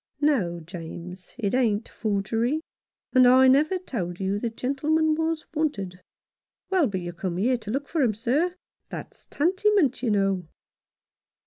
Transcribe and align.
"No, 0.21 0.59
James, 0.59 1.35
it 1.37 1.53
ain't 1.53 1.87
forgery, 1.87 2.59
and 3.13 3.27
I 3.27 3.47
never 3.47 3.77
told 3.77 4.19
you 4.19 4.39
the 4.39 4.49
gentleman 4.49 5.13
was 5.13 5.45
wanted." 5.53 6.01
"Well, 6.71 6.87
but 6.87 7.01
you 7.01 7.13
come 7.13 7.37
here 7.37 7.57
to 7.57 7.69
look 7.69 7.87
for 7.87 8.01
him, 8.01 8.15
sir. 8.15 8.55
That's 8.89 9.27
tantymint, 9.27 10.01
you 10.01 10.09
know." 10.09 10.47